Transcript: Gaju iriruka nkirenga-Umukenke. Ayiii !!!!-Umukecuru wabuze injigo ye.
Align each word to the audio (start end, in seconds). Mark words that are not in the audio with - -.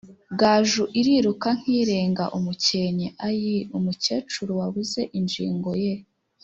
Gaju 0.39 0.83
iriruka 0.99 1.49
nkirenga-Umukenke. 1.59 3.07
Ayiii 3.25 3.63
!!!!-Umukecuru 3.67 4.51
wabuze 4.59 5.01
injigo 5.17 5.71
ye. 5.83 5.95